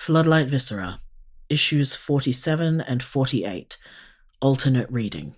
[0.00, 0.98] Floodlight Viscera,
[1.50, 3.76] issues 47 and 48,
[4.40, 5.34] alternate reading.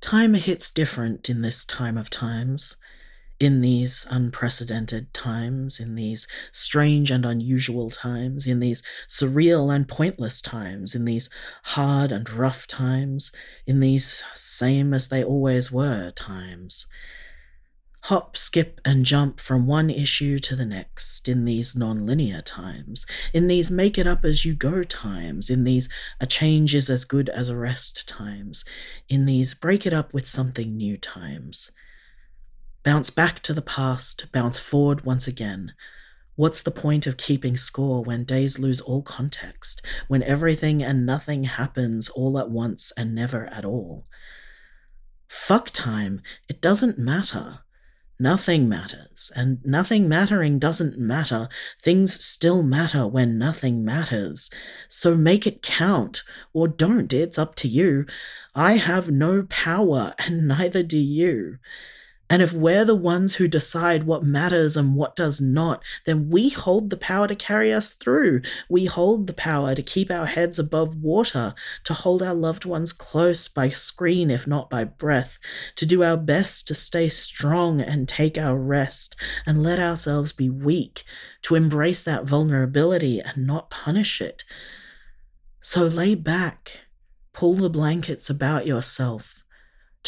[0.00, 2.76] Time hits different in this time of times
[3.38, 10.42] in these unprecedented times, in these strange and unusual times, in these surreal and pointless
[10.42, 11.30] times, in these
[11.62, 13.30] hard and rough times,
[13.68, 16.86] in these same as they always were times.
[18.08, 23.04] Hop, skip, and jump from one issue to the next in these non-linear times,
[23.34, 27.04] in these make it up as you go times, in these a change is as
[27.04, 28.64] good as a rest times,
[29.10, 31.70] in these break it up with something new times.
[32.82, 35.74] Bounce back to the past, bounce forward once again.
[36.34, 41.44] What's the point of keeping score when days lose all context, when everything and nothing
[41.44, 44.06] happens all at once and never at all?
[45.28, 47.58] Fuck time, it doesn't matter.
[48.20, 51.48] Nothing matters, and nothing mattering doesn't matter.
[51.80, 54.50] Things still matter when nothing matters.
[54.88, 58.06] So make it count, or don't, it's up to you.
[58.56, 61.58] I have no power, and neither do you.
[62.30, 66.50] And if we're the ones who decide what matters and what does not, then we
[66.50, 68.42] hold the power to carry us through.
[68.68, 71.54] We hold the power to keep our heads above water,
[71.84, 75.38] to hold our loved ones close by screen, if not by breath,
[75.76, 80.50] to do our best to stay strong and take our rest, and let ourselves be
[80.50, 81.04] weak,
[81.42, 84.44] to embrace that vulnerability and not punish it.
[85.60, 86.84] So lay back,
[87.32, 89.37] pull the blankets about yourself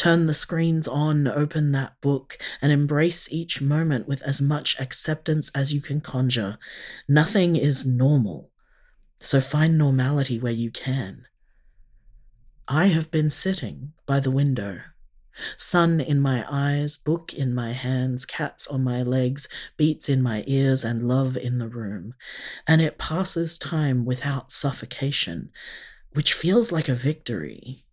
[0.01, 5.51] Turn the screens on, open that book, and embrace each moment with as much acceptance
[5.53, 6.57] as you can conjure.
[7.07, 8.49] Nothing is normal,
[9.19, 11.27] so find normality where you can.
[12.67, 14.79] I have been sitting by the window.
[15.55, 20.43] Sun in my eyes, book in my hands, cats on my legs, beats in my
[20.47, 22.15] ears, and love in the room.
[22.67, 25.51] And it passes time without suffocation,
[26.13, 27.85] which feels like a victory.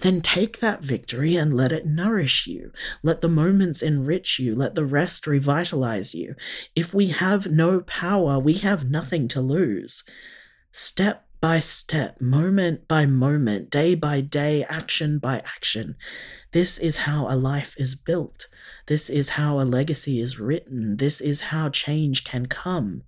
[0.00, 2.72] Then take that victory and let it nourish you.
[3.02, 4.54] Let the moments enrich you.
[4.54, 6.34] Let the rest revitalize you.
[6.74, 10.04] If we have no power, we have nothing to lose.
[10.72, 15.94] Step by step, moment by moment, day by day, action by action.
[16.52, 18.48] This is how a life is built.
[18.86, 20.96] This is how a legacy is written.
[20.96, 23.02] This is how change can come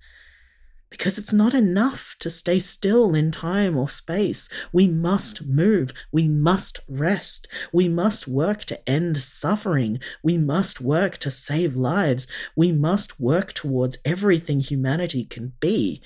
[0.90, 4.48] because it's not enough to stay still in time or space.
[4.72, 5.92] We must move.
[6.10, 7.46] We must rest.
[7.72, 10.00] We must work to end suffering.
[10.22, 12.26] We must work to save lives.
[12.56, 16.02] We must work towards everything humanity can be.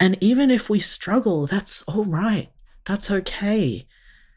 [0.00, 2.50] And even if we struggle, that's all right.
[2.84, 3.86] That's okay.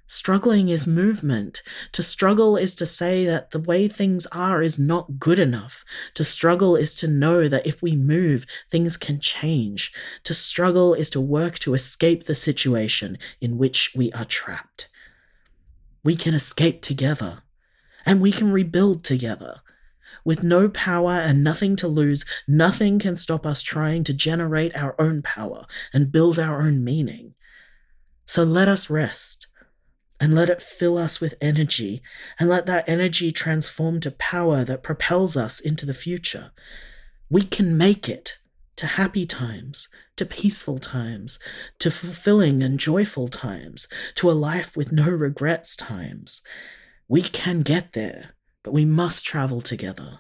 [0.10, 1.62] Struggling is movement.
[1.92, 5.84] To struggle is to say that the way things are is not good enough.
[6.14, 9.92] To struggle is to know that if we move, things can change.
[10.24, 14.88] To struggle is to work to escape the situation in which we are trapped.
[16.06, 17.44] We can escape together,
[18.06, 19.60] and we can rebuild together.
[20.24, 24.96] With no power and nothing to lose, nothing can stop us trying to generate our
[24.98, 27.34] own power and build our own meaning.
[28.26, 29.47] So let us rest
[30.20, 32.02] and let it fill us with energy,
[32.40, 36.52] and let that energy transform to power that propels us into the future.
[37.30, 38.38] We can make it
[38.78, 41.40] to happy times, to peaceful times,
[41.80, 46.42] to fulfilling and joyful times, to a life with no regrets times.
[47.08, 50.20] We can get there, but we must travel together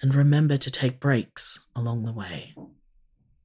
[0.00, 2.54] and remember to take breaks along the way.